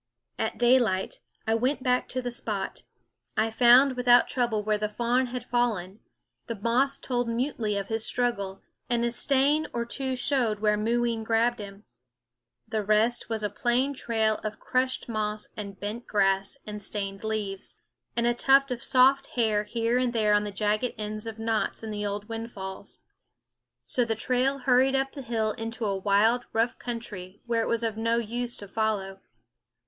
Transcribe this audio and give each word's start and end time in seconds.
At 0.39 0.57
daylight 0.57 1.19
I 1.45 1.53
went 1.53 1.83
back 1.83 2.09
to 2.09 2.23
the 2.23 2.31
spot. 2.31 2.81
I 3.37 3.51
found 3.51 3.95
without 3.95 4.27
trouble 4.27 4.63
where 4.63 4.79
the 4.79 4.89
fawn 4.89 5.27
had 5.27 5.43
fallen; 5.43 5.99
the 6.47 6.55
moss 6.55 6.97
told 6.97 7.29
mutely 7.29 7.77
of 7.77 7.87
his 7.89 8.03
struggle; 8.03 8.63
and 8.89 9.05
a 9.05 9.11
stain 9.11 9.67
or 9.73 9.85
two 9.85 10.15
showed 10.15 10.57
where 10.57 10.75
Mooween 10.75 11.23
grabbed 11.23 11.59
him. 11.59 11.83
The 12.67 12.83
rest 12.83 13.29
was 13.29 13.43
a 13.43 13.49
plain 13.51 13.93
trail 13.93 14.39
of 14.43 14.59
crushed 14.59 15.07
moss 15.07 15.49
and 15.55 15.79
bent 15.79 16.07
grass 16.07 16.57
and 16.65 16.81
stained 16.81 17.23
leaves, 17.23 17.75
and 18.15 18.25
a 18.25 18.33
tuft 18.33 18.71
of 18.71 18.83
soft 18.83 19.27
hair 19.37 19.65
here 19.65 19.99
and 19.99 20.13
there 20.13 20.33
on 20.33 20.45
the 20.45 20.51
jagged 20.51 20.95
ends 20.97 21.27
of 21.27 21.37
knots 21.37 21.83
in 21.83 21.91
the 21.91 22.07
old 22.07 22.27
windfalls. 22.27 23.01
So 23.85 24.03
the 24.03 24.15
trail 24.15 24.57
hurried 24.57 24.95
up 24.95 25.11
the 25.11 25.21
hill 25.21 25.51
into 25.51 25.85
a 25.85 25.95
wild, 25.95 26.45
rough 26.53 26.79
country 26.79 27.43
where 27.45 27.61
it 27.61 27.67
was 27.69 27.83
of 27.83 27.97
no 27.97 28.17
use 28.17 28.55
to 28.55 28.67
follow. 28.67 29.19